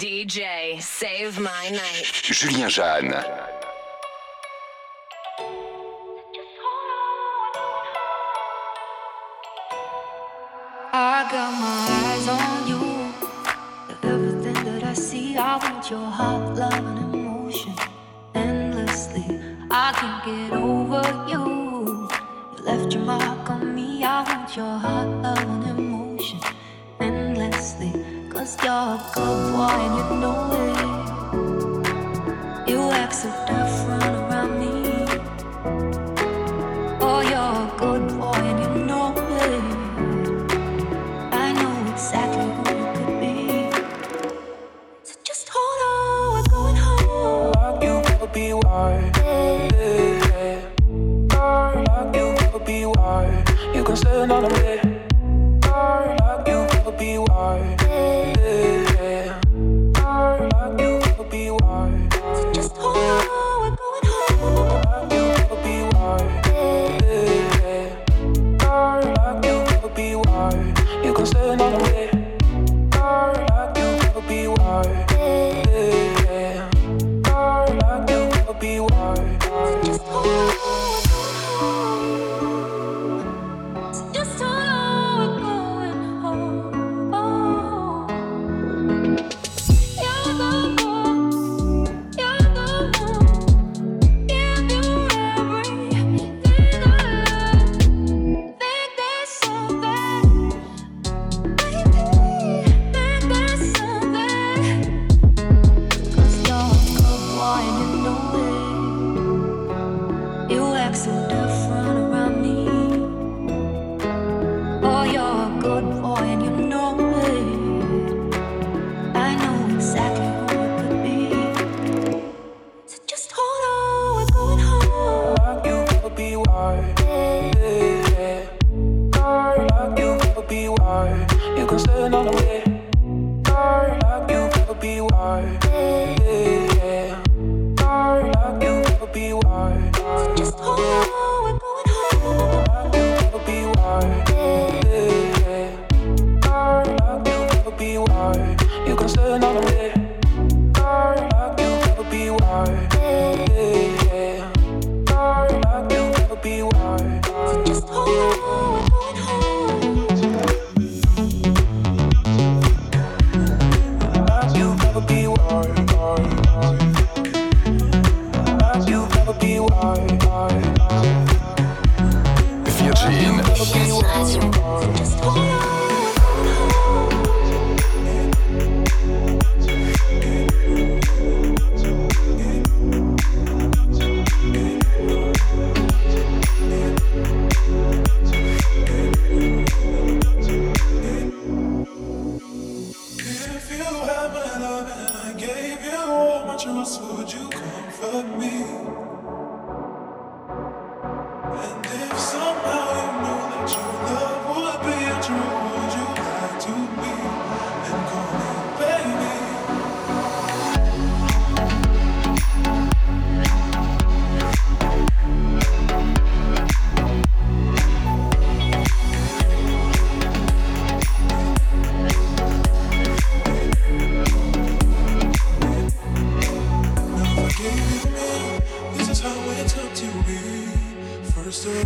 DJ, 0.00 0.80
save 0.80 1.38
my 1.38 1.68
night. 1.68 2.04
Julien 2.22 2.70
Jeanne. 2.70 3.12
I 10.90 11.28
got 11.30 11.52
my 11.60 11.80
eyes 12.00 12.28
on 12.28 12.66
you. 12.66 13.12
Everything 14.02 14.64
that 14.64 14.84
I 14.84 14.94
see, 14.94 15.36
I 15.36 15.56
want 15.58 15.90
your 15.90 16.06
heart, 16.18 16.56
love, 16.56 16.72
and 16.72 17.14
emotion 17.14 17.74
endlessly. 18.34 19.38
I 19.70 19.92
can't 19.98 20.24
get 20.24 20.58
over 20.58 21.02
you. 21.28 22.08
You 22.56 22.64
left 22.64 22.94
your 22.94 23.04
mark 23.04 23.50
on 23.50 23.74
me. 23.74 24.02
I 24.02 24.22
want 24.22 24.56
your 24.56 24.78
heart, 24.78 25.08
love, 25.22 25.38
and 25.40 25.64
emotion. 25.64 25.79
Cause 28.30 28.56
you're 28.62 28.72
a 28.72 29.00
good 29.14 29.52
boy 29.52 29.78
and 29.84 29.94
you 29.98 30.04
know 30.22 30.38
it. 30.64 30.78
You 32.70 32.80
act 32.92 33.14
so 33.14 33.28
different 33.46 34.04
around 34.04 34.52
me. 34.60 34.72
Oh, 37.00 37.20
you're 37.30 37.40
a 37.40 37.72
good 37.76 38.06
boy 38.18 38.42
and 38.50 38.58
you 38.62 38.70
know 38.86 39.14
it. 39.16 39.62
I 41.32 41.52
know 41.58 41.74
exactly 41.90 42.46
who 42.54 42.62
you 42.78 42.86
could 42.94 43.14
be. 43.20 43.36
So 45.02 45.14
just 45.24 45.48
hold 45.52 45.80
on, 45.90 46.34
we're 46.34 46.48
going 46.54 46.76
home. 46.76 47.52
Like 47.52 47.82
you 47.82 47.94
could 48.18 48.32
be 48.32 48.52
wild. 48.54 49.16
Like 51.34 52.14
you 52.14 52.26
could 52.52 52.64
be 52.64 52.86
wild. 52.86 53.48
You 53.74 53.82
can 53.82 53.96
stand 53.96 54.30
on 54.32 54.44
of 54.44 54.52
it. 54.52 54.69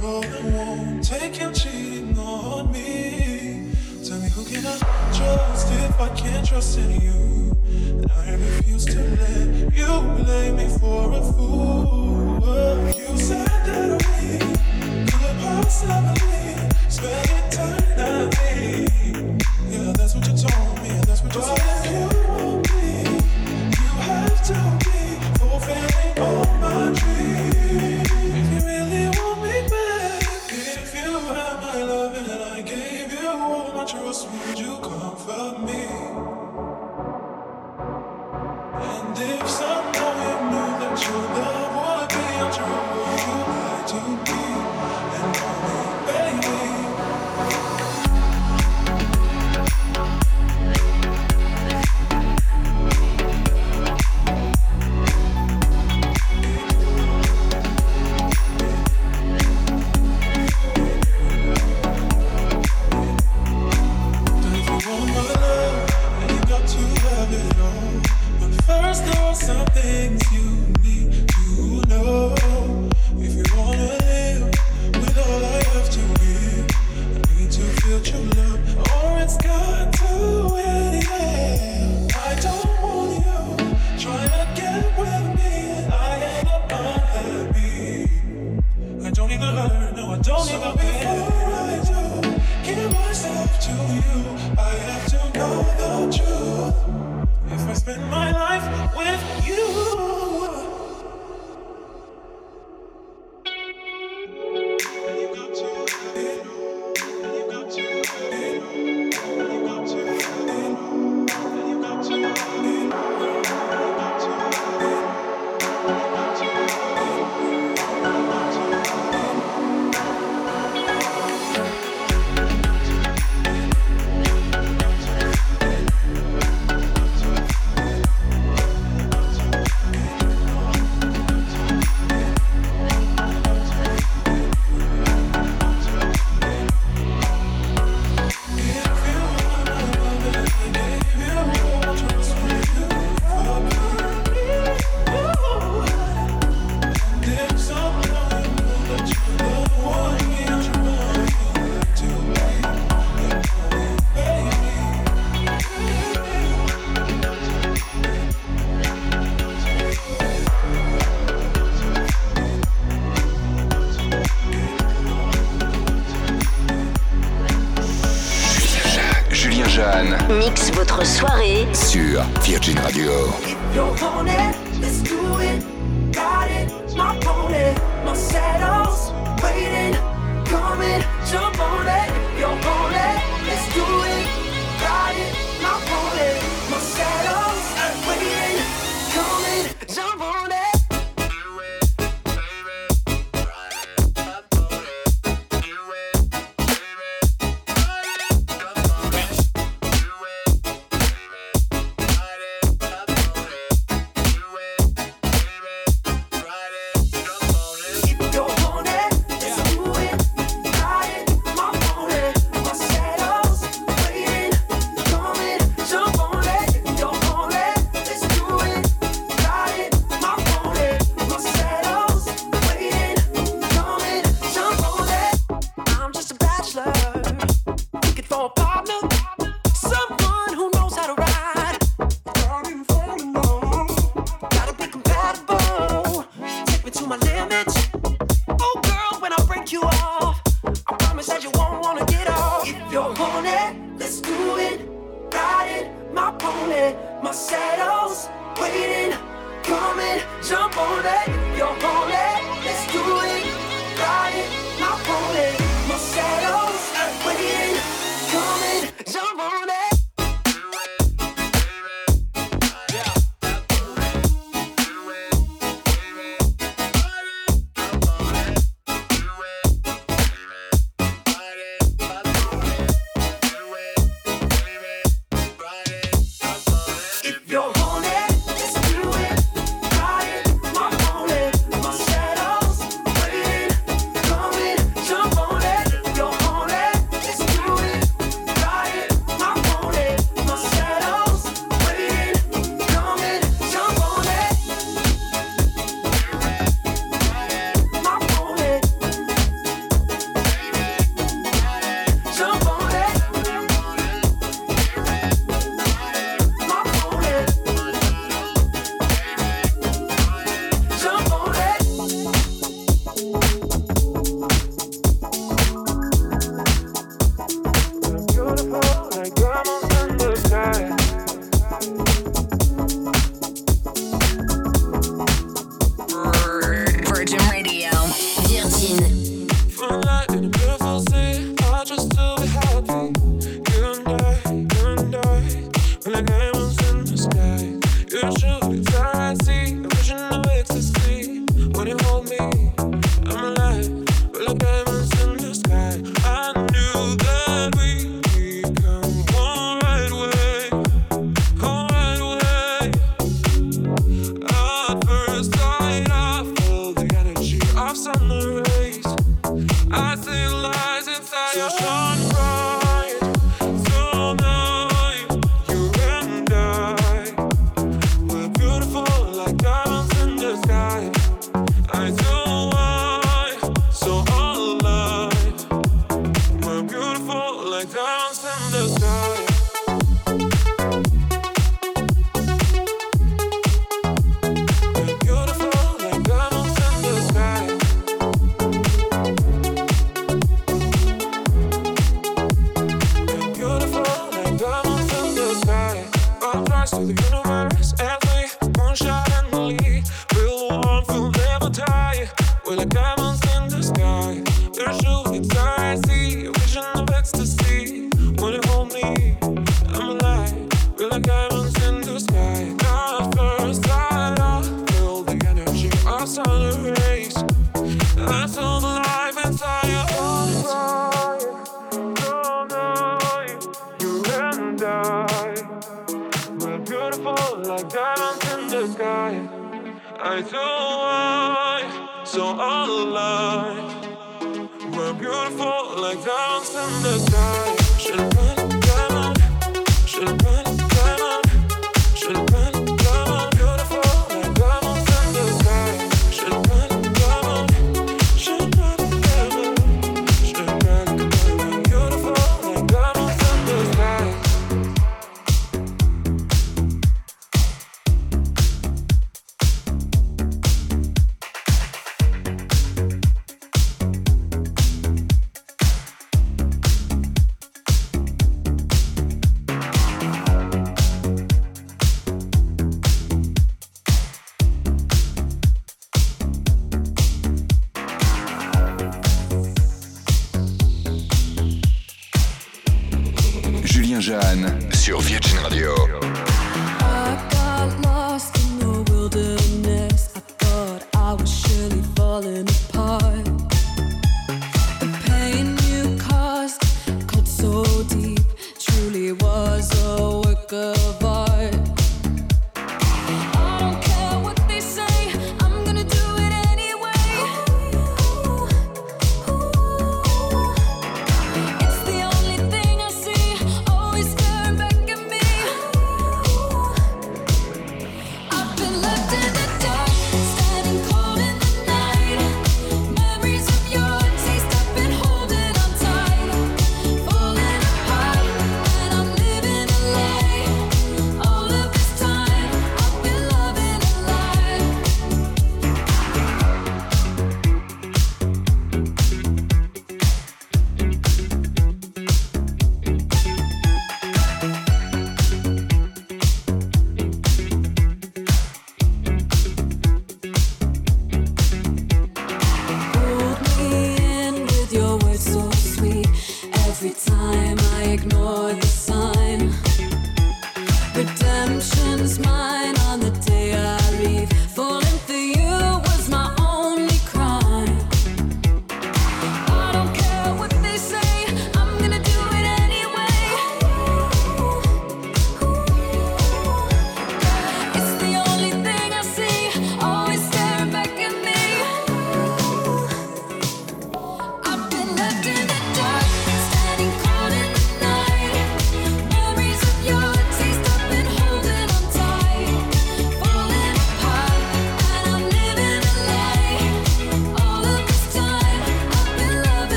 all 0.00 0.24
won't 0.44 1.04
Take 1.04 1.36
him 1.36 1.52
cheating 1.52 2.16
on 2.18 2.70
me. 2.72 3.68
Tell 4.06 4.18
me 4.18 4.28
who 4.30 4.44
can 4.44 4.64
I 4.66 4.78
trust 5.12 5.72
if 5.72 6.00
I 6.00 6.08
can't 6.16 6.46
trust 6.46 6.78
in 6.78 7.00
you? 7.00 7.56
And 7.66 8.10
I 8.10 8.32
refuse 8.32 8.84
to 8.86 9.00
let 9.00 9.74
you 9.74 10.24
blame 10.24 10.56
me 10.56 10.68
for 10.78 11.12
a 11.12 11.22
fool. 11.32 12.40
You 12.96 13.16
said 13.18 13.46
that 13.46 14.02
we 14.06 14.38
could 15.10 15.36
possibly 15.42 16.70
spend 16.88 17.30
eternity. 17.52 18.86
Yeah, 19.68 19.92
that's 19.92 20.14
what 20.14 20.26
you 20.26 20.36
told 20.36 20.82
me, 20.82 20.90
that's 21.06 21.22
what 21.22 21.34
you 21.34 21.42
said. 21.42 22.11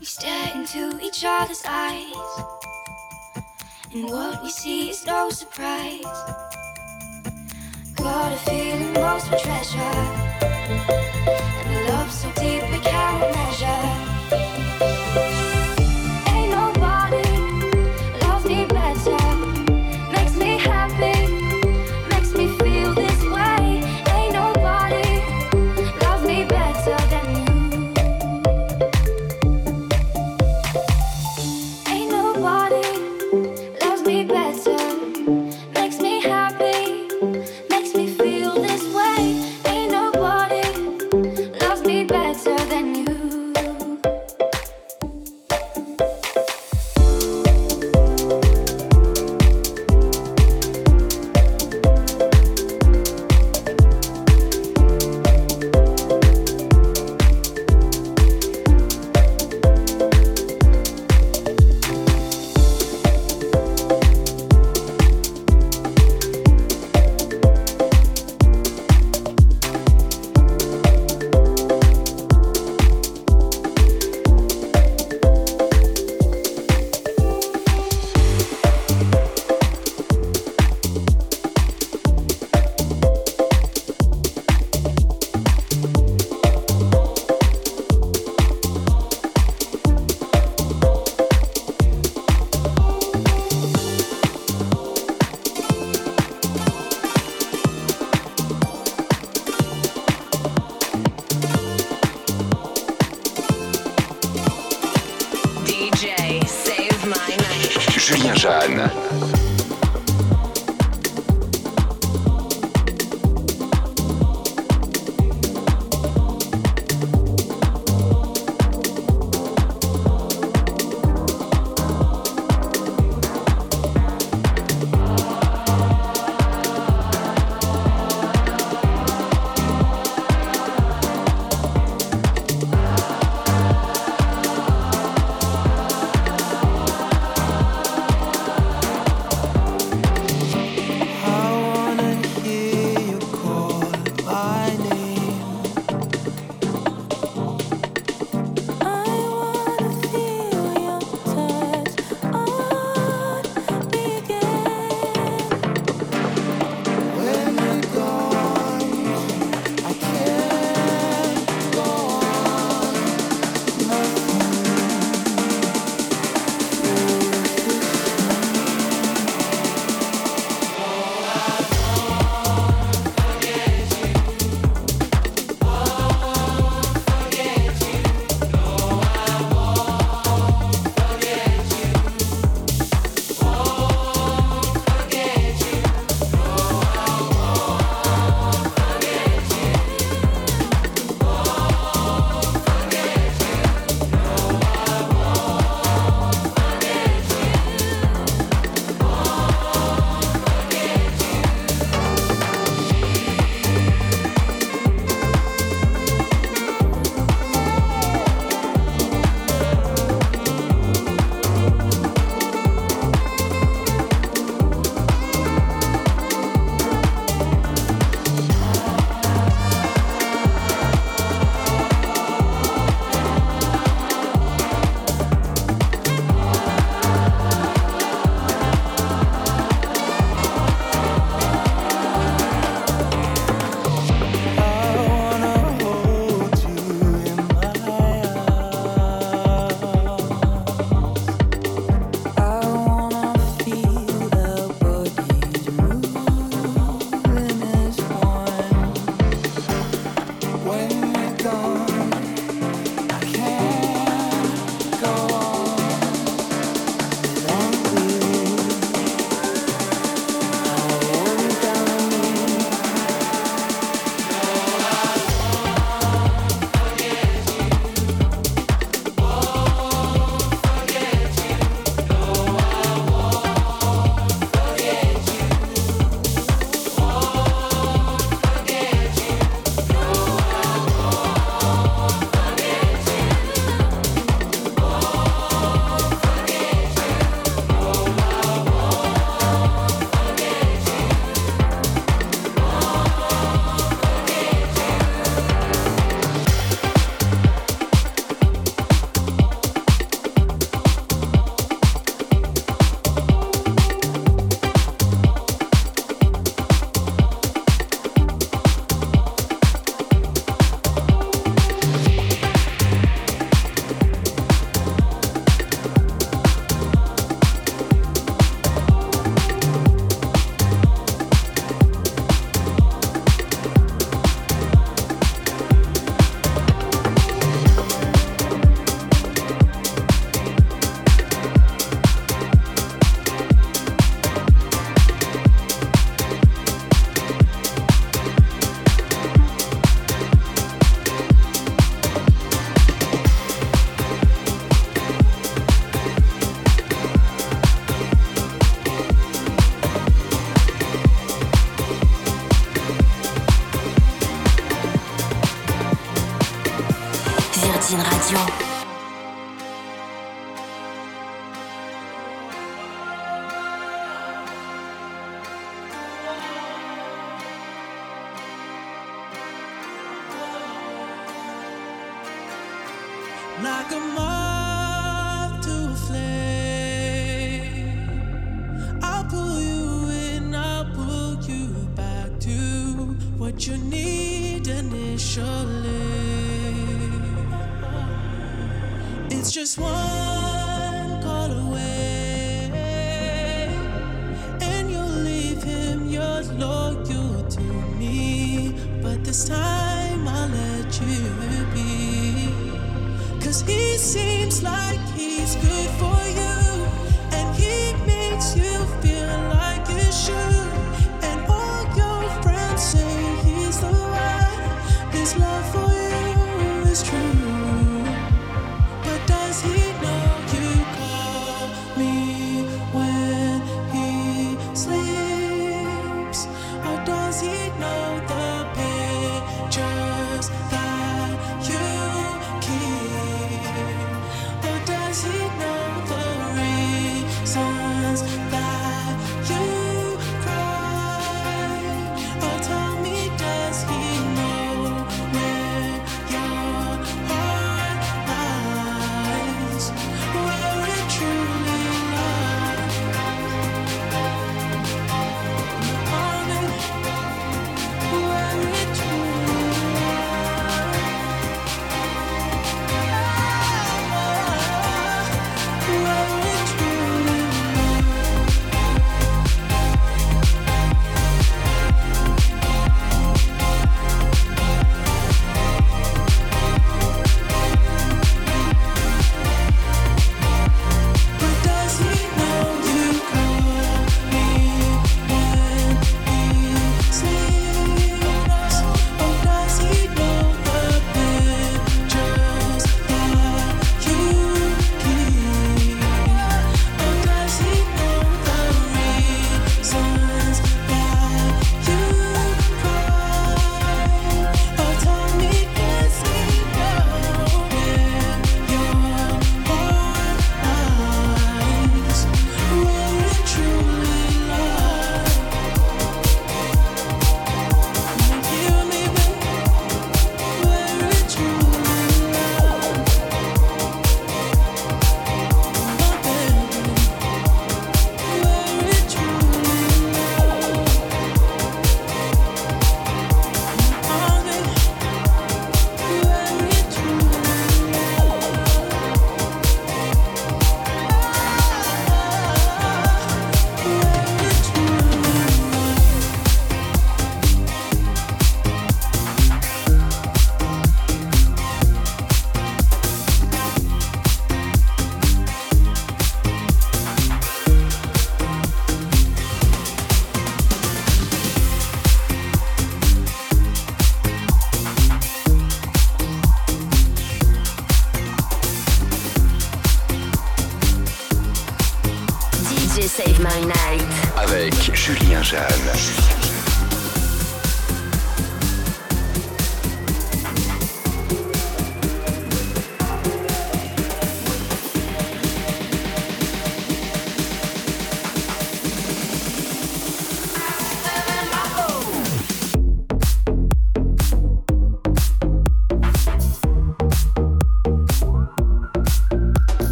We 0.00 0.06
stare 0.06 0.50
into 0.54 0.98
each 1.02 1.24
other's 1.26 1.62
eyes, 1.66 2.14
and 3.92 4.04
what 4.08 4.42
we 4.42 4.48
see 4.48 4.88
is 4.88 5.04
no 5.04 5.28
surprise. 5.28 6.00
Got 7.96 8.32
a 8.32 8.36
feeling 8.36 8.94
most 8.94 9.30
of 9.30 9.38
treasure, 9.42 9.78
and 11.66 11.86
a 11.86 11.92
love 11.92 12.10
so 12.10 12.32
deep. 12.40 12.59